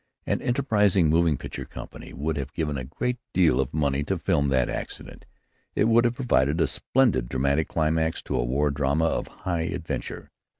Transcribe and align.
An 0.25 0.41
enterprising 0.41 1.09
moving 1.11 1.37
picture 1.37 1.63
company 1.63 2.11
would 2.11 2.35
have 2.35 2.55
given 2.55 2.75
a 2.75 2.83
great 2.83 3.19
deal 3.35 3.59
of 3.59 3.71
money 3.71 4.03
to 4.05 4.17
film 4.17 4.47
that 4.47 4.67
accident. 4.67 5.27
It 5.75 5.83
would 5.83 6.05
have 6.05 6.15
provided 6.15 6.59
a 6.59 6.65
splendid 6.65 7.29
dramatic 7.29 7.67
climax 7.67 8.23
to 8.23 8.35
a 8.35 8.43
war 8.43 8.71
drama 8.71 9.05
of 9.05 9.27
high 9.27 9.61
adventure. 9.69 10.31